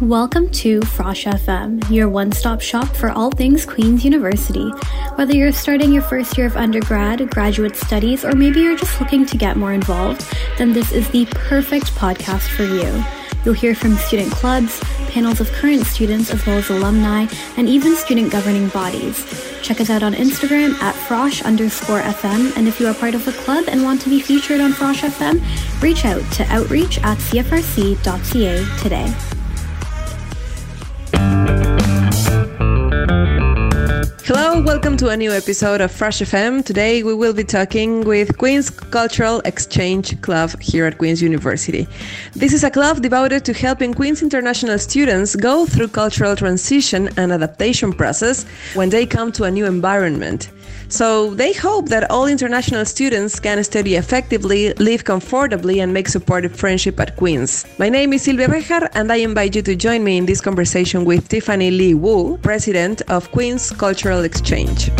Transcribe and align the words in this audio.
Welcome 0.00 0.50
to 0.52 0.80
Frosh 0.80 1.30
FM, 1.30 1.90
your 1.90 2.08
one 2.08 2.32
stop 2.32 2.62
shop 2.62 2.96
for 2.96 3.10
all 3.10 3.30
things 3.30 3.66
Queen's 3.66 4.02
University. 4.02 4.70
Whether 5.16 5.36
you're 5.36 5.52
starting 5.52 5.92
your 5.92 6.00
first 6.00 6.38
year 6.38 6.46
of 6.46 6.56
undergrad, 6.56 7.28
graduate 7.28 7.76
studies, 7.76 8.24
or 8.24 8.34
maybe 8.34 8.60
you're 8.60 8.78
just 8.78 8.98
looking 8.98 9.26
to 9.26 9.36
get 9.36 9.58
more 9.58 9.74
involved, 9.74 10.26
then 10.56 10.72
this 10.72 10.90
is 10.90 11.06
the 11.10 11.26
perfect 11.26 11.94
podcast 11.96 12.48
for 12.48 12.62
you. 12.62 13.04
You'll 13.44 13.52
hear 13.52 13.74
from 13.74 13.96
student 13.96 14.32
clubs, 14.32 14.80
panels 15.10 15.38
of 15.38 15.52
current 15.52 15.84
students, 15.84 16.30
as 16.30 16.46
well 16.46 16.56
as 16.56 16.70
alumni, 16.70 17.26
and 17.58 17.68
even 17.68 17.94
student 17.94 18.32
governing 18.32 18.68
bodies. 18.68 19.22
Check 19.60 19.82
us 19.82 19.90
out 19.90 20.02
on 20.02 20.14
Instagram 20.14 20.72
at 20.80 20.94
frosh 20.94 21.44
underscore 21.44 22.00
FM, 22.00 22.56
and 22.56 22.66
if 22.66 22.80
you 22.80 22.86
are 22.86 22.94
part 22.94 23.14
of 23.14 23.28
a 23.28 23.32
club 23.32 23.66
and 23.68 23.82
want 23.82 24.00
to 24.00 24.08
be 24.08 24.22
featured 24.22 24.62
on 24.62 24.72
Frosh 24.72 25.02
FM, 25.02 25.42
reach 25.82 26.06
out 26.06 26.22
to 26.32 26.44
outreach 26.44 26.96
at 27.00 27.18
cfrc.ca 27.18 28.78
today. 28.82 29.14
Hello, 34.32 34.62
welcome 34.62 34.96
to 34.98 35.08
a 35.08 35.16
new 35.16 35.32
episode 35.32 35.80
of 35.80 35.90
Frosh 35.90 36.22
FM. 36.22 36.64
Today 36.64 37.02
we 37.02 37.14
will 37.14 37.32
be 37.32 37.42
talking 37.42 38.04
with 38.04 38.38
Queen's 38.38 38.70
Cultural 38.70 39.40
Exchange 39.44 40.20
Club 40.20 40.50
here 40.60 40.86
at 40.86 40.98
Queen's 40.98 41.20
University. 41.20 41.88
This 42.32 42.52
is 42.52 42.62
a 42.62 42.70
club 42.70 43.02
devoted 43.02 43.44
to 43.46 43.52
helping 43.52 43.92
Queen's 43.92 44.22
international 44.22 44.78
students 44.78 45.34
go 45.34 45.66
through 45.66 45.88
cultural 45.88 46.36
transition 46.36 47.08
and 47.16 47.32
adaptation 47.32 47.92
process 47.92 48.44
when 48.74 48.88
they 48.90 49.04
come 49.04 49.32
to 49.32 49.42
a 49.42 49.50
new 49.50 49.66
environment. 49.66 50.48
So 50.90 51.34
they 51.34 51.52
hope 51.52 51.88
that 51.90 52.10
all 52.10 52.26
international 52.26 52.84
students 52.84 53.38
can 53.38 53.62
study 53.62 53.94
effectively, 53.94 54.72
live 54.74 55.04
comfortably, 55.04 55.78
and 55.78 55.94
make 55.94 56.08
supportive 56.08 56.54
friendship 56.56 56.98
at 56.98 57.14
Queen's. 57.14 57.64
My 57.78 57.88
name 57.88 58.12
is 58.12 58.22
Silvia 58.22 58.48
Bejar, 58.48 58.88
and 58.94 59.12
I 59.12 59.16
invite 59.16 59.54
you 59.54 59.62
to 59.62 59.76
join 59.76 60.02
me 60.02 60.18
in 60.18 60.26
this 60.26 60.40
conversation 60.40 61.04
with 61.04 61.28
Tiffany 61.28 61.70
Lee 61.70 61.94
Wu, 61.94 62.38
President 62.38 63.02
of 63.02 63.30
Queen's 63.30 63.70
Cultural 63.70 64.19
Exchange. 64.24 64.90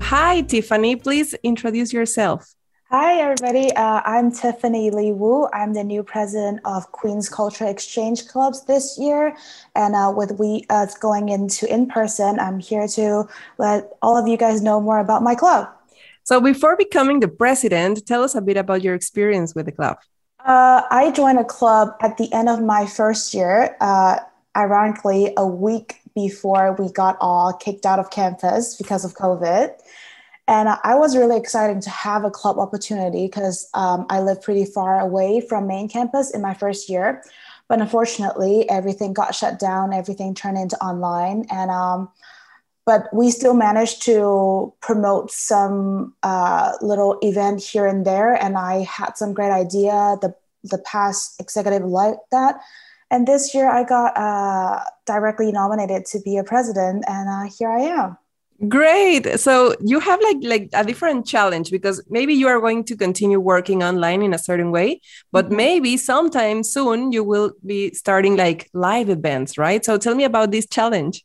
Hi, 0.00 0.42
Tiffany. 0.42 0.96
Please 0.96 1.34
introduce 1.42 1.92
yourself. 1.92 2.54
Hi, 2.90 3.20
everybody. 3.20 3.74
Uh, 3.74 4.02
I'm 4.04 4.30
Tiffany 4.30 4.90
Lee 4.90 5.12
Wu. 5.12 5.48
I'm 5.54 5.72
the 5.72 5.82
new 5.82 6.02
president 6.02 6.60
of 6.66 6.92
Queen's 6.92 7.26
Culture 7.26 7.64
Exchange 7.64 8.28
Clubs 8.28 8.66
this 8.66 8.98
year. 8.98 9.34
And 9.74 9.94
uh, 9.94 10.12
with 10.14 10.38
we 10.38 10.66
uh, 10.68 10.86
going 11.00 11.30
into 11.30 11.66
in 11.72 11.86
person, 11.86 12.38
I'm 12.38 12.58
here 12.58 12.86
to 12.88 13.26
let 13.56 13.92
all 14.02 14.18
of 14.18 14.28
you 14.28 14.36
guys 14.36 14.60
know 14.60 14.78
more 14.78 14.98
about 14.98 15.22
my 15.22 15.34
club. 15.34 15.70
So, 16.24 16.38
before 16.38 16.76
becoming 16.76 17.20
the 17.20 17.28
president, 17.28 18.06
tell 18.06 18.22
us 18.22 18.34
a 18.34 18.42
bit 18.42 18.58
about 18.58 18.82
your 18.82 18.94
experience 18.94 19.54
with 19.54 19.64
the 19.64 19.72
club. 19.72 19.96
Uh, 20.44 20.82
I 20.90 21.12
joined 21.12 21.38
a 21.38 21.44
club 21.44 21.94
at 22.02 22.18
the 22.18 22.30
end 22.32 22.50
of 22.50 22.60
my 22.60 22.84
first 22.84 23.32
year, 23.32 23.76
uh, 23.80 24.18
ironically, 24.56 25.32
a 25.36 25.46
week 25.46 26.00
before 26.14 26.76
we 26.78 26.90
got 26.92 27.16
all 27.20 27.52
kicked 27.52 27.86
out 27.86 27.98
of 27.98 28.10
campus 28.10 28.76
because 28.76 29.04
of 29.04 29.14
COVID. 29.14 29.72
And 30.48 30.68
I 30.68 30.94
was 30.96 31.16
really 31.16 31.36
excited 31.36 31.80
to 31.82 31.90
have 31.90 32.24
a 32.24 32.30
club 32.30 32.58
opportunity 32.58 33.26
because 33.26 33.68
um, 33.74 34.06
I 34.10 34.20
live 34.20 34.42
pretty 34.42 34.64
far 34.64 35.00
away 35.00 35.40
from 35.40 35.66
main 35.66 35.88
campus 35.88 36.34
in 36.34 36.42
my 36.42 36.52
first 36.52 36.88
year. 36.88 37.22
But 37.68 37.80
unfortunately, 37.80 38.68
everything 38.68 39.12
got 39.12 39.34
shut 39.34 39.58
down, 39.58 39.92
everything 39.94 40.34
turned 40.34 40.58
into 40.58 40.76
online. 40.84 41.46
And 41.50 41.70
um, 41.70 42.10
but 42.84 43.08
we 43.14 43.30
still 43.30 43.54
managed 43.54 44.02
to 44.02 44.74
promote 44.80 45.30
some 45.30 46.14
uh, 46.24 46.72
little 46.82 47.18
event 47.22 47.62
here 47.62 47.86
and 47.86 48.04
there. 48.04 48.34
And 48.34 48.58
I 48.58 48.80
had 48.82 49.16
some 49.16 49.32
great 49.32 49.52
idea. 49.52 50.16
The 50.20 50.34
the 50.64 50.78
past 50.78 51.40
executive 51.40 51.84
liked 51.84 52.30
that. 52.32 52.60
And 53.12 53.28
this 53.28 53.54
year 53.54 53.70
I 53.70 53.84
got 53.84 54.16
uh, 54.16 54.82
directly 55.04 55.52
nominated 55.52 56.06
to 56.06 56.20
be 56.20 56.38
a 56.38 56.44
president, 56.44 57.04
and 57.06 57.28
uh, 57.28 57.54
here 57.58 57.68
I 57.68 57.82
am. 57.82 58.16
Great. 58.68 59.38
So 59.38 59.74
you 59.84 60.00
have 60.00 60.18
like 60.22 60.36
like 60.40 60.70
a 60.72 60.82
different 60.82 61.26
challenge 61.26 61.70
because 61.70 62.02
maybe 62.08 62.32
you 62.32 62.48
are 62.48 62.58
going 62.58 62.84
to 62.84 62.96
continue 62.96 63.38
working 63.38 63.82
online 63.82 64.22
in 64.22 64.32
a 64.32 64.38
certain 64.38 64.70
way, 64.70 65.02
but 65.30 65.46
mm-hmm. 65.46 65.56
maybe 65.56 65.96
sometime 65.98 66.62
soon 66.62 67.12
you 67.12 67.22
will 67.22 67.52
be 67.66 67.92
starting 67.92 68.34
like 68.36 68.70
live 68.72 69.10
events, 69.10 69.58
right? 69.58 69.84
So 69.84 69.98
tell 69.98 70.14
me 70.14 70.24
about 70.24 70.50
this 70.50 70.66
challenge. 70.66 71.22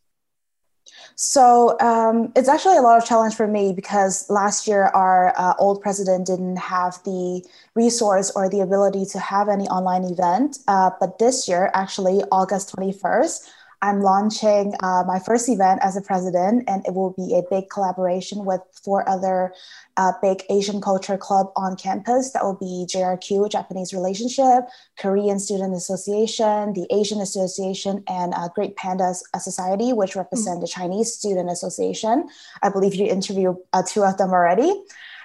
So 1.20 1.76
um, 1.80 2.32
it's 2.36 2.48
actually 2.48 2.78
a 2.78 2.82
lot 2.82 3.02
of 3.02 3.04
challenge 3.04 3.34
for 3.34 3.48
me 3.48 3.74
because 3.74 4.30
last 4.30 4.68
year 4.68 4.84
our 4.94 5.34
uh, 5.36 5.56
old 5.58 5.82
president 5.82 6.28
didn't 6.28 6.58
have 6.58 7.00
the 7.06 7.44
resource 7.74 8.32
or 8.36 8.48
the 8.48 8.60
ability 8.60 9.04
to 9.08 9.20
have 9.20 9.50
any 9.50 9.68
online 9.68 10.04
event. 10.04 10.60
Uh, 10.68 10.92
but 11.00 11.18
this 11.18 11.48
year, 11.48 11.72
actually 11.74 12.22
August 12.32 12.76
21st, 12.76 13.50
I'm 13.82 14.02
launching 14.02 14.74
uh, 14.82 15.04
my 15.06 15.20
first 15.20 15.48
event 15.50 15.82
as 15.84 15.96
a 15.96 16.02
president, 16.02 16.64
and 16.68 16.84
it 16.88 16.96
will 16.96 17.12
be 17.12 17.38
a 17.38 17.44
big 17.50 17.70
collaboration 17.70 18.44
with 18.44 18.62
four 18.84 19.08
other 19.08 19.54
uh, 19.98 20.14
big 20.22 20.44
Asian 20.50 20.82
culture 20.82 21.18
club 21.18 21.52
on 21.56 21.76
campus. 21.76 22.32
That 22.32 22.44
will 22.44 22.56
be 22.56 22.88
JRQ, 22.92 23.52
Japanese 23.52 23.94
Relationship, 23.94 24.66
Korean 24.98 25.40
Student 25.40 25.76
Association, 25.76 26.74
the 26.74 26.88
Asian 26.92 27.22
Association, 27.22 28.04
and 28.08 28.34
uh, 28.34 28.50
Great 28.56 28.76
Pandas 28.78 29.22
Society, 29.38 29.94
which 29.94 30.16
represent 30.16 30.56
mm-hmm. 30.56 30.62
the 30.62 30.68
Chinese 30.68 31.14
Student 31.14 31.52
Association. 31.52 32.28
I 32.64 32.70
believe 32.70 32.96
you 32.96 33.06
interviewed 33.06 33.58
uh, 33.74 33.84
two 33.88 34.04
of 34.04 34.18
them 34.18 34.32
already. 34.32 34.74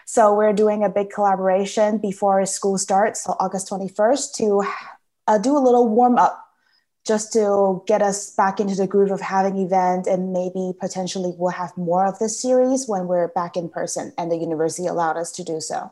So 0.04 0.34
we're 0.34 0.52
doing 0.52 0.84
a 0.84 0.90
big 0.90 1.08
collaboration 1.08 1.96
before 1.96 2.44
school 2.44 2.76
starts, 2.76 3.24
so 3.24 3.34
August 3.40 3.70
21st, 3.70 4.34
to 4.34 4.62
uh, 5.26 5.38
do 5.38 5.56
a 5.56 5.60
little 5.60 5.88
warm 5.88 6.18
up 6.18 6.41
just 7.06 7.32
to 7.32 7.82
get 7.86 8.00
us 8.00 8.30
back 8.30 8.60
into 8.60 8.74
the 8.74 8.86
groove 8.86 9.10
of 9.10 9.20
having 9.20 9.58
event 9.58 10.06
and 10.06 10.32
maybe 10.32 10.72
potentially 10.78 11.32
we'll 11.36 11.50
have 11.50 11.76
more 11.76 12.06
of 12.06 12.18
this 12.18 12.40
series 12.40 12.86
when 12.86 13.06
we're 13.06 13.28
back 13.28 13.56
in 13.56 13.68
person 13.68 14.12
and 14.16 14.30
the 14.30 14.36
university 14.36 14.86
allowed 14.86 15.16
us 15.16 15.32
to 15.32 15.42
do 15.42 15.60
so 15.60 15.90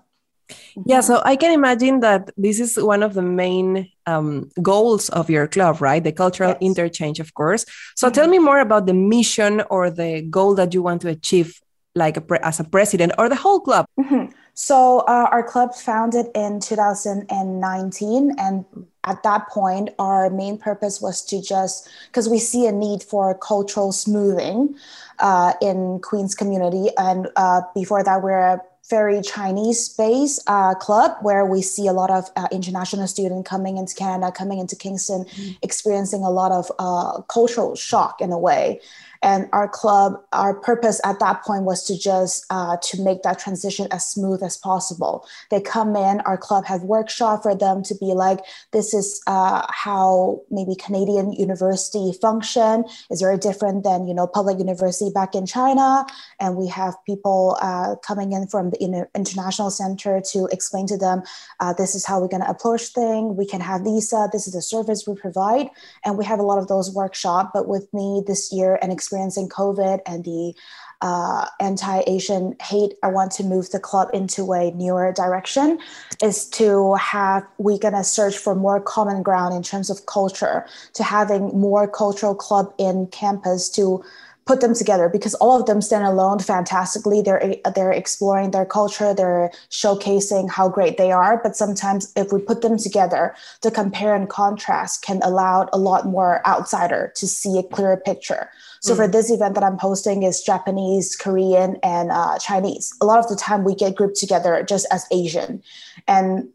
yeah 0.84 1.00
so 1.00 1.22
i 1.24 1.36
can 1.36 1.52
imagine 1.52 2.00
that 2.00 2.30
this 2.36 2.58
is 2.58 2.76
one 2.76 3.02
of 3.02 3.14
the 3.14 3.22
main 3.22 3.88
um, 4.06 4.50
goals 4.62 5.08
of 5.10 5.30
your 5.30 5.46
club 5.46 5.80
right 5.80 6.02
the 6.02 6.12
cultural 6.12 6.50
yes. 6.50 6.58
interchange 6.60 7.20
of 7.20 7.34
course 7.34 7.64
so 7.94 8.06
mm-hmm. 8.06 8.14
tell 8.14 8.28
me 8.28 8.38
more 8.38 8.58
about 8.58 8.86
the 8.86 8.94
mission 8.94 9.62
or 9.70 9.90
the 9.90 10.22
goal 10.22 10.54
that 10.54 10.74
you 10.74 10.82
want 10.82 11.02
to 11.02 11.08
achieve 11.08 11.60
like 11.94 12.16
a 12.16 12.20
pre- 12.20 12.38
as 12.42 12.60
a 12.60 12.64
president 12.64 13.12
or 13.18 13.28
the 13.28 13.36
whole 13.36 13.60
club 13.60 13.86
mm-hmm. 13.98 14.30
So 14.54 15.00
uh, 15.00 15.28
our 15.30 15.42
club 15.42 15.74
founded 15.74 16.26
in 16.34 16.60
2019 16.60 18.34
and 18.38 18.64
at 19.04 19.22
that 19.22 19.48
point, 19.48 19.90
our 19.98 20.28
main 20.28 20.58
purpose 20.58 21.00
was 21.00 21.22
to 21.26 21.40
just 21.40 21.88
because 22.08 22.28
we 22.28 22.38
see 22.38 22.66
a 22.66 22.72
need 22.72 23.02
for 23.02 23.34
cultural 23.34 23.92
smoothing 23.92 24.74
uh, 25.20 25.54
in 25.62 26.00
Queens 26.00 26.34
community, 26.34 26.90
and 26.98 27.28
uh, 27.36 27.62
before 27.74 28.04
that, 28.04 28.22
we're 28.22 28.38
a 28.38 28.60
very 28.90 29.22
Chinese 29.22 29.88
based 29.88 30.42
uh, 30.48 30.74
club 30.74 31.16
where 31.22 31.46
we 31.46 31.62
see 31.62 31.86
a 31.86 31.92
lot 31.92 32.10
of 32.10 32.28
uh, 32.36 32.48
international 32.50 33.06
students 33.06 33.48
coming 33.48 33.78
into 33.78 33.94
Canada, 33.94 34.32
coming 34.32 34.58
into 34.58 34.76
Kingston, 34.76 35.24
mm-hmm. 35.24 35.52
experiencing 35.62 36.22
a 36.22 36.30
lot 36.30 36.52
of 36.52 36.70
uh, 36.78 37.22
cultural 37.22 37.76
shock 37.76 38.20
in 38.20 38.32
a 38.32 38.38
way 38.38 38.80
and 39.22 39.48
our 39.52 39.68
club 39.68 40.14
our 40.32 40.54
purpose 40.54 41.00
at 41.04 41.20
that 41.20 41.42
point 41.44 41.64
was 41.64 41.84
to 41.84 41.98
just 41.98 42.46
uh, 42.50 42.76
to 42.82 43.02
make 43.02 43.22
that 43.22 43.38
transition 43.38 43.86
as 43.90 44.06
smooth 44.06 44.42
as 44.42 44.56
possible. 44.56 45.26
They 45.50 45.60
come 45.60 45.94
in 45.96 46.20
our 46.20 46.38
club 46.38 46.64
have 46.64 46.82
workshop 46.82 47.42
for 47.42 47.54
them 47.54 47.82
to 47.84 47.94
be 47.94 48.14
like 48.14 48.40
this 48.72 48.94
is 48.94 49.20
uh, 49.26 49.66
how 49.68 50.40
maybe 50.50 50.74
canadian 50.74 51.32
university 51.32 52.12
function. 52.20 52.84
Is 53.10 53.20
very 53.20 53.38
different 53.38 53.84
than 53.84 54.06
you 54.06 54.14
know 54.14 54.26
public 54.26 54.58
university 54.58 55.10
back 55.10 55.34
in 55.34 55.46
china? 55.46 56.06
And 56.38 56.56
we 56.56 56.68
have 56.68 56.94
people 57.04 57.58
uh, 57.60 57.96
coming 57.96 58.32
in 58.32 58.46
from 58.46 58.70
the 58.70 59.06
international 59.14 59.70
center 59.70 60.20
to 60.32 60.48
explain 60.50 60.86
to 60.86 60.96
them 60.96 61.22
uh, 61.60 61.74
this 61.74 61.94
is 61.94 62.06
how 62.06 62.20
we're 62.20 62.28
going 62.28 62.42
to 62.42 62.50
approach 62.50 62.88
thing. 62.88 63.36
We 63.36 63.46
can 63.46 63.60
have 63.60 63.82
visa 63.82 64.28
this 64.32 64.46
is 64.46 64.54
the 64.54 64.62
service 64.62 65.06
we 65.06 65.14
provide. 65.14 65.68
And 66.04 66.16
we 66.16 66.24
have 66.24 66.38
a 66.38 66.42
lot 66.42 66.58
of 66.58 66.68
those 66.68 66.90
workshop 66.94 67.50
but 67.52 67.68
with 67.68 67.92
me 67.92 68.22
this 68.26 68.52
year 68.52 68.78
and 68.80 68.90
experiencing 69.10 69.48
COVID 69.48 70.00
and 70.06 70.24
the 70.24 70.54
uh, 71.00 71.46
anti-Asian 71.58 72.54
hate, 72.62 72.94
I 73.02 73.08
want 73.08 73.32
to 73.32 73.42
move 73.42 73.70
the 73.70 73.80
club 73.80 74.08
into 74.12 74.52
a 74.52 74.70
newer 74.72 75.12
direction. 75.12 75.78
Is 76.22 76.46
to 76.50 76.94
have 76.94 77.42
we 77.58 77.78
gonna 77.78 78.04
search 78.04 78.36
for 78.36 78.54
more 78.54 78.80
common 78.80 79.22
ground 79.22 79.54
in 79.54 79.62
terms 79.62 79.90
of 79.90 80.06
culture, 80.06 80.66
to 80.94 81.02
having 81.02 81.58
more 81.58 81.88
cultural 81.88 82.34
club 82.34 82.72
in 82.78 83.08
campus 83.08 83.68
to 83.70 84.04
put 84.50 84.60
them 84.60 84.74
together 84.74 85.08
because 85.08 85.34
all 85.34 85.60
of 85.60 85.66
them 85.66 85.80
stand 85.80 86.04
alone 86.04 86.40
fantastically. 86.40 87.22
They're 87.22 87.54
they're 87.76 87.92
exploring 87.92 88.50
their 88.50 88.66
culture 88.66 89.14
they're 89.14 89.52
showcasing 89.70 90.50
how 90.50 90.68
great 90.68 90.96
they 90.98 91.12
are. 91.12 91.40
But 91.40 91.54
sometimes 91.54 92.12
if 92.16 92.32
we 92.32 92.40
put 92.40 92.62
them 92.62 92.76
together 92.76 93.36
the 93.62 93.70
compare 93.70 94.12
and 94.16 94.28
contrast 94.28 95.02
can 95.02 95.20
allow 95.22 95.68
a 95.72 95.78
lot 95.78 96.04
more 96.04 96.44
outsider 96.44 97.12
to 97.14 97.28
see 97.28 97.58
a 97.60 97.62
clearer 97.62 97.96
picture. 97.96 98.50
So 98.80 98.92
mm. 98.92 98.96
for 98.96 99.06
this 99.06 99.30
event 99.30 99.54
that 99.54 99.62
i'm 99.62 99.78
posting 99.78 100.24
is 100.24 100.42
japanese 100.42 101.14
korean 101.14 101.76
and 101.84 102.10
uh, 102.10 102.36
chinese. 102.40 102.92
A 103.00 103.06
lot 103.06 103.20
of 103.20 103.28
the 103.28 103.36
time 103.36 103.62
we 103.62 103.76
get 103.76 103.94
grouped 103.94 104.18
together 104.24 104.52
just 104.68 104.86
as 104.90 105.06
asian. 105.12 105.62
And 106.08 106.48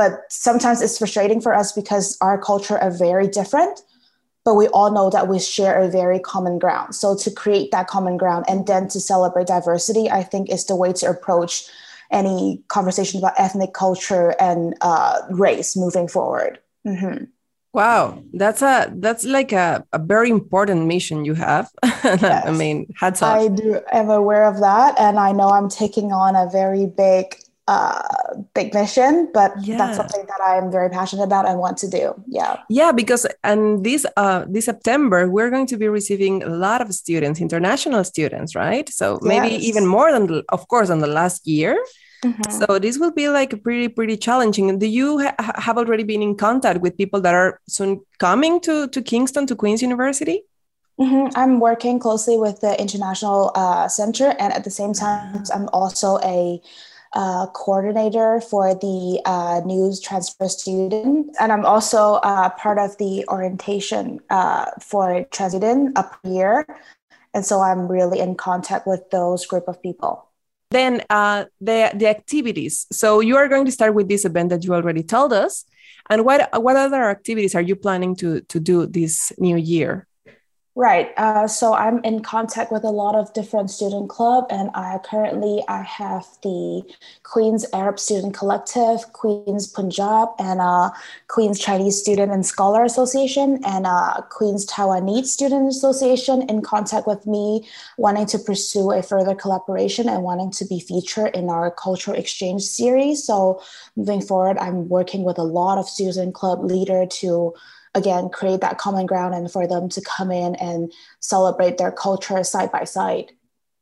but 0.00 0.12
sometimes 0.30 0.80
it's 0.80 0.96
frustrating 0.96 1.40
for 1.42 1.54
us 1.54 1.72
because 1.72 2.16
our 2.22 2.38
culture 2.50 2.78
are 2.78 2.90
very 2.90 3.28
different 3.28 3.82
but 4.44 4.54
we 4.54 4.66
all 4.68 4.90
know 4.90 5.08
that 5.10 5.28
we 5.28 5.38
share 5.38 5.80
a 5.80 5.88
very 5.88 6.18
common 6.18 6.58
ground 6.58 6.94
so 6.94 7.16
to 7.16 7.30
create 7.30 7.70
that 7.70 7.86
common 7.86 8.16
ground 8.16 8.44
and 8.48 8.66
then 8.66 8.88
to 8.88 9.00
celebrate 9.00 9.46
diversity 9.46 10.10
i 10.10 10.22
think 10.22 10.50
is 10.50 10.66
the 10.66 10.76
way 10.76 10.92
to 10.92 11.06
approach 11.06 11.64
any 12.10 12.62
conversation 12.68 13.18
about 13.18 13.32
ethnic 13.38 13.72
culture 13.72 14.34
and 14.38 14.74
uh, 14.82 15.20
race 15.30 15.76
moving 15.76 16.08
forward 16.08 16.58
mm-hmm. 16.86 17.24
Wow, 17.74 18.22
that's 18.34 18.60
a 18.60 18.92
that's 18.96 19.24
like 19.24 19.52
a, 19.52 19.86
a 19.94 19.98
very 19.98 20.28
important 20.28 20.86
mission 20.86 21.24
you 21.24 21.34
have. 21.34 21.70
Yes. 22.04 22.46
I 22.46 22.50
mean, 22.50 22.92
hats 22.96 23.22
off. 23.22 23.38
I 23.38 23.48
do 23.48 23.80
am 23.92 24.10
aware 24.10 24.44
of 24.44 24.58
that, 24.60 24.98
and 24.98 25.18
I 25.18 25.32
know 25.32 25.48
I'm 25.48 25.68
taking 25.68 26.12
on 26.12 26.34
a 26.36 26.50
very 26.50 26.86
big 26.86 27.36
uh, 27.68 28.02
big 28.54 28.74
mission, 28.74 29.30
but 29.32 29.52
yeah. 29.62 29.76
that's 29.76 29.96
something 29.96 30.24
that 30.26 30.40
I'm 30.44 30.70
very 30.70 30.90
passionate 30.90 31.22
about 31.22 31.48
and 31.48 31.58
want 31.58 31.78
to 31.78 31.88
do. 31.88 32.14
Yeah. 32.26 32.56
Yeah, 32.68 32.92
because 32.92 33.26
and 33.44 33.84
this 33.84 34.04
uh 34.16 34.44
this 34.48 34.64
September 34.64 35.28
we're 35.28 35.50
going 35.50 35.66
to 35.68 35.76
be 35.76 35.88
receiving 35.88 36.42
a 36.42 36.48
lot 36.48 36.80
of 36.80 36.92
students, 36.92 37.40
international 37.40 38.04
students, 38.04 38.54
right? 38.54 38.88
So 38.88 39.18
maybe 39.22 39.48
yes. 39.48 39.62
even 39.62 39.86
more 39.86 40.10
than 40.12 40.42
of 40.48 40.66
course 40.68 40.88
than 40.88 40.98
the 40.98 41.06
last 41.06 41.46
year. 41.46 41.78
Mm-hmm. 42.24 42.50
So 42.52 42.78
this 42.78 42.98
will 42.98 43.12
be 43.12 43.28
like 43.28 43.62
pretty 43.62 43.88
pretty 43.88 44.16
challenging. 44.16 44.78
Do 44.78 44.86
you 44.86 45.18
ha- 45.18 45.34
have 45.56 45.78
already 45.78 46.04
been 46.04 46.22
in 46.22 46.36
contact 46.36 46.80
with 46.80 46.96
people 46.96 47.20
that 47.20 47.34
are 47.34 47.60
soon 47.68 48.00
coming 48.18 48.60
to 48.60 48.88
to 48.88 49.02
Kingston 49.02 49.46
to 49.46 49.56
Queen's 49.56 49.82
University? 49.82 50.42
Mm-hmm. 51.00 51.36
I'm 51.36 51.58
working 51.58 51.98
closely 51.98 52.38
with 52.38 52.60
the 52.60 52.78
International 52.80 53.50
uh, 53.54 53.88
Center, 53.88 54.36
and 54.38 54.52
at 54.52 54.62
the 54.62 54.70
same 54.70 54.92
time, 54.92 55.42
I'm 55.52 55.68
also 55.72 56.18
a 56.22 56.60
uh, 57.14 57.46
coordinator 57.48 58.40
for 58.40 58.74
the 58.74 59.20
uh, 59.24 59.60
news 59.64 60.00
transfer 60.00 60.48
student, 60.48 61.34
and 61.40 61.52
I'm 61.52 61.66
also 61.66 62.14
uh, 62.22 62.48
part 62.50 62.78
of 62.78 62.96
the 62.98 63.24
orientation 63.28 64.20
uh, 64.30 64.70
for 64.80 65.24
transident 65.30 65.98
up 65.98 66.18
here, 66.22 66.66
and 67.34 67.44
so 67.44 67.60
I'm 67.60 67.86
really 67.86 68.20
in 68.20 68.34
contact 68.34 68.86
with 68.86 69.10
those 69.10 69.46
group 69.46 69.68
of 69.68 69.82
people. 69.82 70.28
Then 70.70 71.02
uh, 71.10 71.44
the 71.60 71.90
the 71.94 72.06
activities. 72.06 72.86
So 72.90 73.20
you 73.20 73.36
are 73.36 73.48
going 73.48 73.66
to 73.66 73.72
start 73.72 73.94
with 73.94 74.08
this 74.08 74.24
event 74.24 74.48
that 74.50 74.64
you 74.64 74.72
already 74.72 75.02
told 75.02 75.32
us, 75.32 75.64
and 76.08 76.24
what 76.24 76.48
what 76.62 76.76
other 76.76 77.04
activities 77.04 77.54
are 77.54 77.60
you 77.60 77.76
planning 77.76 78.16
to 78.16 78.40
to 78.40 78.58
do 78.58 78.86
this 78.86 79.32
new 79.38 79.56
year? 79.56 80.06
Right. 80.74 81.10
Uh, 81.18 81.46
so 81.48 81.74
I'm 81.74 82.02
in 82.02 82.22
contact 82.22 82.72
with 82.72 82.82
a 82.82 82.88
lot 82.90 83.14
of 83.14 83.30
different 83.34 83.70
student 83.70 84.08
club, 84.08 84.46
and 84.48 84.70
I 84.72 85.00
currently 85.04 85.62
I 85.68 85.82
have 85.82 86.24
the 86.42 86.82
Queen's 87.24 87.66
Arab 87.74 87.98
Student 87.98 88.32
Collective, 88.32 89.12
Queen's 89.12 89.66
Punjab, 89.66 90.30
and 90.38 90.62
uh, 90.62 90.88
Queen's 91.28 91.58
Chinese 91.58 92.00
Student 92.00 92.32
and 92.32 92.46
Scholar 92.46 92.84
Association, 92.84 93.60
and 93.66 93.86
uh, 93.86 94.22
Queen's 94.30 94.64
Taiwanese 94.64 95.26
Student 95.26 95.68
Association 95.68 96.40
in 96.48 96.62
contact 96.62 97.06
with 97.06 97.26
me, 97.26 97.68
wanting 97.98 98.24
to 98.24 98.38
pursue 98.38 98.92
a 98.92 99.02
further 99.02 99.34
collaboration 99.34 100.08
and 100.08 100.22
wanting 100.22 100.50
to 100.52 100.64
be 100.64 100.80
featured 100.80 101.36
in 101.36 101.50
our 101.50 101.70
cultural 101.70 102.16
exchange 102.16 102.62
series. 102.62 103.22
So 103.24 103.60
moving 103.94 104.22
forward, 104.22 104.56
I'm 104.56 104.88
working 104.88 105.22
with 105.22 105.36
a 105.36 105.44
lot 105.44 105.76
of 105.76 105.86
student 105.86 106.34
club 106.34 106.64
leader 106.64 107.04
to 107.20 107.52
again 107.94 108.30
create 108.30 108.60
that 108.60 108.78
common 108.78 109.06
ground 109.06 109.34
and 109.34 109.50
for 109.50 109.66
them 109.66 109.88
to 109.90 110.00
come 110.00 110.30
in 110.30 110.54
and 110.56 110.92
celebrate 111.20 111.78
their 111.78 111.92
culture 111.92 112.42
side 112.44 112.72
by 112.72 112.84
side. 112.84 113.32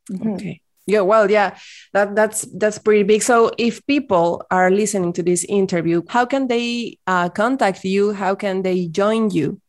Mm-hmm. 0.09 0.33
okay. 0.33 0.61
Yeah 0.87 1.01
well 1.01 1.29
yeah 1.29 1.57
that 1.93 2.15
that's 2.15 2.41
that's 2.57 2.79
pretty 2.79 3.03
big. 3.03 3.21
So 3.21 3.51
if 3.57 3.85
people 3.85 4.43
are 4.51 4.71
listening 4.71 5.13
to 5.13 5.23
this 5.23 5.45
interview 5.45 6.01
how 6.09 6.25
can 6.25 6.47
they 6.47 6.97
uh, 7.07 7.29
contact 7.29 7.85
you? 7.85 8.13
How 8.13 8.35
can 8.35 8.63
they 8.63 8.87
join 8.87 9.29
you 9.29 9.60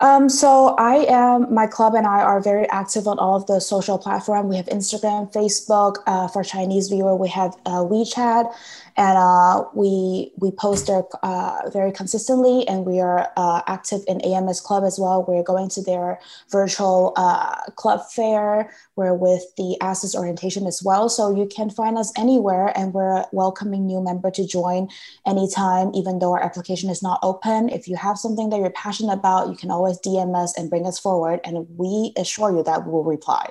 um, 0.00 0.28
so 0.28 0.76
I 0.78 1.06
am 1.08 1.52
my 1.52 1.66
club 1.66 1.94
and 1.94 2.06
I 2.06 2.20
are 2.20 2.40
very 2.40 2.68
active 2.70 3.08
on 3.08 3.18
all 3.18 3.34
of 3.34 3.46
the 3.46 3.60
social 3.60 3.98
platform. 3.98 4.48
We 4.48 4.56
have 4.56 4.66
Instagram, 4.66 5.32
Facebook. 5.32 5.96
Uh, 6.06 6.28
for 6.28 6.44
Chinese 6.44 6.88
viewer, 6.88 7.16
we 7.16 7.28
have 7.28 7.56
uh, 7.66 7.82
WeChat, 7.82 8.54
and 8.96 9.18
uh, 9.18 9.64
we 9.74 10.30
we 10.36 10.52
post 10.52 10.86
there 10.86 11.02
uh, 11.24 11.68
very 11.72 11.90
consistently, 11.90 12.66
and 12.68 12.86
we 12.86 13.00
are 13.00 13.28
uh, 13.36 13.62
active 13.66 14.02
in 14.06 14.20
AMS 14.20 14.60
Club 14.60 14.84
as 14.84 15.00
well. 15.00 15.24
We're 15.26 15.42
going 15.42 15.68
to 15.70 15.82
their 15.82 16.20
virtual 16.50 17.12
uh, 17.16 17.56
club 17.74 18.00
fair. 18.14 18.72
We're 18.94 19.14
with 19.14 19.42
the 19.56 19.76
ASIS 19.80 20.14
orientation 20.14 20.66
as 20.66 20.80
well, 20.80 21.08
so 21.08 21.34
you 21.34 21.46
can 21.46 21.70
find 21.70 21.98
us 21.98 22.12
anywhere, 22.16 22.72
and 22.76 22.94
we're 22.94 23.24
welcoming 23.32 23.86
new 23.86 24.00
member 24.00 24.30
to 24.30 24.46
join 24.46 24.88
anytime, 25.26 25.90
even 25.94 26.20
though 26.20 26.32
our 26.32 26.42
application 26.42 26.88
is 26.88 27.02
not 27.02 27.18
open. 27.24 27.68
If 27.68 27.88
you 27.88 27.96
have 27.96 28.16
something 28.16 28.50
that 28.50 28.60
you're 28.60 28.70
passionate 28.70 29.14
about, 29.14 29.48
you 29.48 29.56
can 29.56 29.72
always 29.72 29.87
DM 29.96 30.36
us 30.36 30.56
and 30.58 30.68
bring 30.68 30.86
us 30.86 30.98
forward, 30.98 31.40
and 31.44 31.66
we 31.76 32.12
assure 32.16 32.54
you 32.54 32.62
that 32.64 32.84
we 32.84 32.92
will 32.92 33.04
reply. 33.04 33.50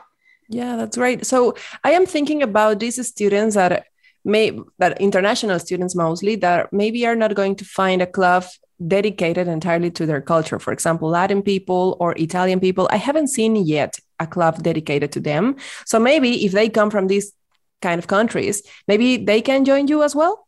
Yeah, 0.50 0.76
that's 0.76 0.98
great. 0.98 1.26
So 1.26 1.56
I 1.84 1.92
am 1.92 2.06
thinking 2.06 2.44
about 2.44 2.80
these 2.80 3.06
students 3.08 3.56
that 3.56 3.86
may 4.28 4.52
that 4.78 5.00
international 5.02 5.58
students 5.58 5.96
mostly 5.96 6.36
that 6.36 6.72
maybe 6.72 7.06
are 7.08 7.16
not 7.16 7.34
going 7.34 7.56
to 7.56 7.66
find 7.66 8.02
a 8.02 8.08
club 8.08 8.44
dedicated 8.86 9.48
entirely 9.48 9.90
to 9.90 10.06
their 10.06 10.22
culture 10.22 10.60
for 10.60 10.72
example 10.72 11.10
latin 11.10 11.42
people 11.42 11.98
or 12.00 12.14
italian 12.18 12.60
people 12.60 12.88
i 12.92 12.98
haven't 12.98 13.30
seen 13.30 13.56
yet 13.56 13.98
a 14.20 14.28
club 14.28 14.62
dedicated 14.62 15.12
to 15.12 15.20
them 15.20 15.56
so 15.86 16.00
maybe 16.00 16.46
if 16.46 16.52
they 16.52 16.70
come 16.70 16.92
from 16.92 17.08
these 17.08 17.32
kind 17.82 17.98
of 17.98 18.08
countries 18.08 18.62
maybe 18.88 19.18
they 19.18 19.42
can 19.42 19.66
join 19.66 19.88
you 19.88 20.04
as 20.04 20.16
well 20.16 20.47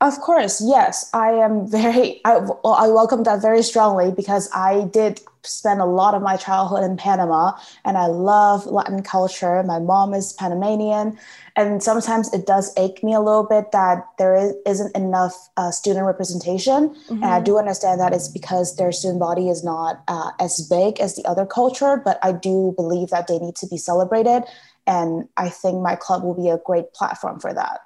of 0.00 0.20
course, 0.20 0.62
yes. 0.62 1.08
I 1.14 1.30
am 1.30 1.66
very, 1.66 2.20
I, 2.24 2.34
I 2.34 2.88
welcome 2.88 3.22
that 3.22 3.40
very 3.40 3.62
strongly 3.62 4.12
because 4.12 4.50
I 4.54 4.84
did 4.92 5.20
spend 5.42 5.80
a 5.80 5.86
lot 5.86 6.12
of 6.14 6.20
my 6.20 6.36
childhood 6.36 6.84
in 6.84 6.96
Panama 6.98 7.52
and 7.84 7.96
I 7.96 8.06
love 8.06 8.66
Latin 8.66 9.02
culture. 9.02 9.62
My 9.62 9.78
mom 9.78 10.12
is 10.12 10.34
Panamanian. 10.34 11.18
And 11.54 11.82
sometimes 11.82 12.30
it 12.34 12.46
does 12.46 12.74
ache 12.76 13.02
me 13.02 13.14
a 13.14 13.20
little 13.20 13.44
bit 13.44 13.72
that 13.72 14.06
there 14.18 14.34
is, 14.34 14.52
isn't 14.66 14.94
enough 14.94 15.48
uh, 15.56 15.70
student 15.70 16.04
representation. 16.04 16.90
Mm-hmm. 16.90 17.14
And 17.14 17.24
I 17.24 17.36
mm-hmm. 17.36 17.44
do 17.44 17.58
understand 17.58 17.98
that 18.00 18.12
it's 18.12 18.28
because 18.28 18.76
their 18.76 18.92
student 18.92 19.20
body 19.20 19.48
is 19.48 19.64
not 19.64 20.02
uh, 20.08 20.32
as 20.38 20.66
big 20.68 21.00
as 21.00 21.16
the 21.16 21.24
other 21.24 21.46
culture, 21.46 22.02
but 22.04 22.18
I 22.22 22.32
do 22.32 22.74
believe 22.76 23.08
that 23.10 23.28
they 23.28 23.38
need 23.38 23.56
to 23.56 23.66
be 23.66 23.78
celebrated. 23.78 24.42
And 24.86 25.26
I 25.38 25.48
think 25.48 25.80
my 25.80 25.96
club 25.96 26.22
will 26.22 26.34
be 26.34 26.50
a 26.50 26.58
great 26.58 26.92
platform 26.92 27.40
for 27.40 27.54
that. 27.54 27.80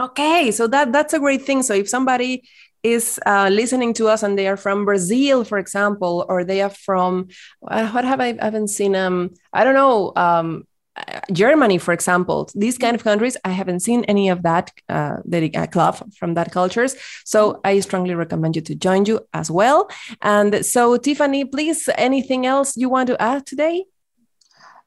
Okay, 0.00 0.50
so 0.50 0.66
that 0.66 0.92
that's 0.92 1.14
a 1.14 1.18
great 1.18 1.42
thing. 1.42 1.62
So 1.62 1.74
if 1.74 1.88
somebody 1.88 2.42
is 2.82 3.20
uh, 3.26 3.48
listening 3.52 3.94
to 3.94 4.08
us 4.08 4.22
and 4.22 4.36
they 4.36 4.48
are 4.48 4.56
from 4.56 4.84
Brazil, 4.84 5.44
for 5.44 5.58
example, 5.58 6.26
or 6.28 6.44
they 6.44 6.62
are 6.62 6.70
from 6.70 7.28
uh, 7.68 7.88
what 7.90 8.04
have 8.04 8.20
I, 8.20 8.36
I 8.40 8.44
haven't 8.44 8.68
seen? 8.68 8.96
Um, 8.96 9.34
I 9.52 9.64
don't 9.64 9.74
know. 9.74 10.12
Um, 10.16 10.64
uh, 10.94 11.20
Germany, 11.32 11.78
for 11.78 11.94
example, 11.94 12.50
these 12.54 12.76
kind 12.76 12.94
of 12.94 13.02
countries, 13.02 13.36
I 13.44 13.50
haven't 13.50 13.80
seen 13.80 14.04
any 14.04 14.28
of 14.28 14.42
that 14.42 14.72
uh, 14.90 15.16
uh, 15.32 15.66
club 15.68 16.12
from 16.18 16.34
that 16.34 16.52
cultures. 16.52 16.96
So 17.24 17.60
I 17.64 17.80
strongly 17.80 18.14
recommend 18.14 18.56
you 18.56 18.62
to 18.62 18.74
join 18.74 19.06
you 19.06 19.20
as 19.32 19.50
well. 19.50 19.88
And 20.20 20.66
so, 20.66 20.98
Tiffany, 20.98 21.46
please, 21.46 21.88
anything 21.96 22.44
else 22.44 22.76
you 22.76 22.90
want 22.90 23.06
to 23.06 23.22
add 23.22 23.46
today? 23.46 23.86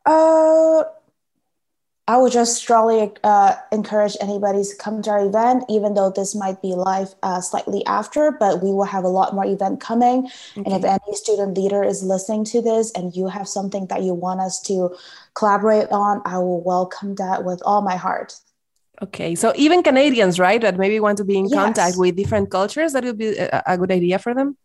Uh, 0.06 0.84
I 2.07 2.17
would 2.17 2.31
just 2.31 2.57
strongly 2.57 3.12
uh, 3.24 3.55
encourage 3.71 4.15
anybody 4.21 4.63
to 4.63 4.75
come 4.77 5.01
to 5.01 5.09
our 5.09 5.25
event, 5.25 5.63
even 5.69 5.95
though 5.95 6.12
this 6.12 6.35
might 6.35 6.62
be 6.62 6.75
live 6.75 7.15
uh, 7.24 7.41
slightly 7.41 7.83
after, 7.88 8.31
but 8.31 8.62
we 8.62 8.71
will 8.71 8.83
have 8.85 9.03
a 9.03 9.07
lot 9.07 9.33
more 9.33 9.45
event 9.45 9.81
coming. 9.81 10.29
Okay. 10.55 10.63
And 10.65 10.74
if 10.74 10.83
any 10.83 11.15
student 11.15 11.57
leader 11.57 11.83
is 11.83 12.03
listening 12.03 12.45
to 12.45 12.62
this 12.62 12.91
and 12.91 13.15
you 13.15 13.27
have 13.27 13.47
something 13.47 13.88
that 13.88 14.03
you 14.03 14.13
want 14.13 14.39
us 14.39 14.62
to 14.63 14.95
collaborate 15.33 15.89
on, 15.89 16.21
I 16.25 16.38
will 16.38 16.62
welcome 16.62 17.15
that 17.15 17.43
with 17.43 17.63
all 17.65 17.81
my 17.81 17.95
heart. 17.95 18.35
Okay, 19.01 19.33
so 19.33 19.51
even 19.55 19.81
Canadians, 19.81 20.39
right, 20.39 20.62
that 20.62 20.77
maybe 20.77 21.00
want 21.00 21.17
to 21.17 21.25
be 21.25 21.38
in 21.38 21.47
yes. 21.47 21.59
contact 21.59 21.97
with 21.97 22.15
different 22.15 22.51
cultures, 22.51 22.93
that 22.93 23.03
would 23.03 23.17
be 23.17 23.35
a, 23.35 23.63
a 23.65 23.77
good 23.77 23.91
idea 23.91 24.19
for 24.19 24.33
them? 24.33 24.57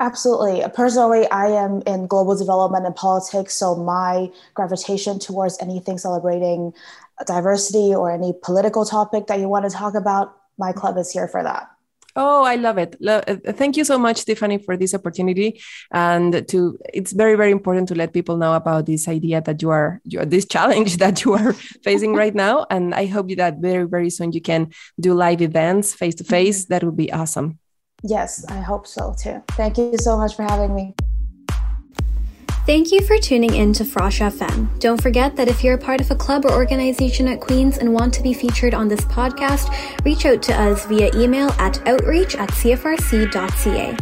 Absolutely. 0.00 0.64
Personally, 0.74 1.28
I 1.30 1.46
am 1.46 1.82
in 1.86 2.06
global 2.06 2.36
development 2.36 2.84
and 2.84 2.96
politics, 2.96 3.54
so 3.54 3.76
my 3.76 4.30
gravitation 4.52 5.18
towards 5.18 5.56
anything 5.60 5.98
celebrating 5.98 6.72
diversity 7.26 7.94
or 7.94 8.10
any 8.10 8.32
political 8.42 8.84
topic 8.84 9.28
that 9.28 9.38
you 9.38 9.48
want 9.48 9.64
to 9.64 9.70
talk 9.70 9.94
about, 9.94 10.36
my 10.58 10.72
club 10.72 10.98
is 10.98 11.12
here 11.12 11.28
for 11.28 11.42
that. 11.42 11.70
Oh, 12.16 12.44
I 12.44 12.54
love 12.54 12.78
it. 12.78 12.96
Uh, 13.04 13.20
thank 13.52 13.76
you 13.76 13.84
so 13.84 13.98
much, 13.98 14.24
Tiffany, 14.24 14.58
for 14.58 14.76
this 14.76 14.94
opportunity. 14.94 15.60
And 15.92 16.46
to 16.48 16.78
it's 16.92 17.12
very, 17.12 17.34
very 17.34 17.50
important 17.50 17.88
to 17.88 17.96
let 17.96 18.12
people 18.12 18.36
know 18.36 18.54
about 18.54 18.86
this 18.86 19.08
idea 19.08 19.40
that 19.40 19.60
you 19.60 19.70
are, 19.70 20.00
you 20.04 20.20
are 20.20 20.24
this 20.24 20.46
challenge 20.46 20.96
that 20.98 21.24
you 21.24 21.32
are 21.34 21.52
facing 21.82 22.14
right 22.22 22.34
now. 22.34 22.66
And 22.70 22.94
I 22.94 23.06
hope 23.06 23.30
that 23.36 23.58
very, 23.58 23.84
very 23.88 24.10
soon 24.10 24.30
you 24.30 24.40
can 24.40 24.70
do 25.00 25.12
live 25.12 25.42
events 25.42 25.92
face 25.92 26.14
to 26.16 26.24
face. 26.24 26.66
That 26.66 26.84
would 26.84 26.96
be 26.96 27.12
awesome. 27.12 27.58
Yes, 28.06 28.44
I 28.50 28.60
hope 28.60 28.86
so 28.86 29.14
too. 29.18 29.42
Thank 29.52 29.78
you 29.78 29.96
so 29.96 30.18
much 30.18 30.36
for 30.36 30.42
having 30.42 30.74
me. 30.74 30.92
Thank 32.66 32.92
you 32.92 33.00
for 33.02 33.18
tuning 33.18 33.54
in 33.54 33.72
to 33.74 33.84
Frosh 33.84 34.20
FM. 34.20 34.78
Don't 34.78 35.00
forget 35.00 35.36
that 35.36 35.48
if 35.48 35.64
you're 35.64 35.74
a 35.74 35.78
part 35.78 36.00
of 36.00 36.10
a 36.10 36.14
club 36.14 36.44
or 36.44 36.52
organization 36.52 37.28
at 37.28 37.40
Queen's 37.40 37.78
and 37.78 37.92
want 37.92 38.12
to 38.14 38.22
be 38.22 38.34
featured 38.34 38.74
on 38.74 38.88
this 38.88 39.02
podcast, 39.02 39.70
reach 40.04 40.26
out 40.26 40.42
to 40.44 40.54
us 40.54 40.86
via 40.86 41.10
email 41.14 41.50
at 41.58 41.86
outreach 41.86 42.36
at 42.36 42.50
cfrc.ca. 42.50 43.96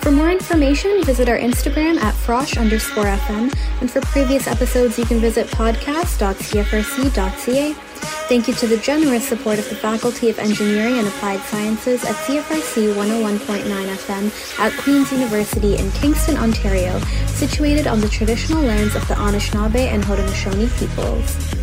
For 0.00 0.10
more 0.12 0.30
information, 0.30 1.02
visit 1.04 1.28
our 1.28 1.38
Instagram 1.38 2.00
at 2.00 2.14
frosh 2.14 2.60
underscore 2.60 3.04
FM, 3.04 3.54
and 3.80 3.90
for 3.90 4.00
previous 4.02 4.46
episodes, 4.46 4.98
you 4.98 5.04
can 5.04 5.20
visit 5.20 5.46
podcast.cfrc.ca. 5.48 7.74
Thank 8.28 8.46
you 8.46 8.52
to 8.56 8.66
the 8.66 8.76
generous 8.76 9.26
support 9.26 9.58
of 9.58 9.66
the 9.70 9.74
Faculty 9.74 10.28
of 10.28 10.38
Engineering 10.38 10.98
and 10.98 11.08
Applied 11.08 11.40
Sciences 11.44 12.04
at 12.04 12.14
CFRC 12.14 12.94
101.9 12.94 13.62
FM 13.64 14.58
at 14.58 14.78
Queen's 14.82 15.10
University 15.10 15.78
in 15.78 15.90
Kingston, 15.92 16.36
Ontario, 16.36 17.00
situated 17.26 17.86
on 17.86 18.02
the 18.02 18.08
traditional 18.10 18.62
lands 18.62 18.94
of 18.94 19.08
the 19.08 19.14
Anishinaabe 19.14 19.80
and 19.80 20.04
Haudenosaunee 20.04 20.68
peoples. 20.78 21.57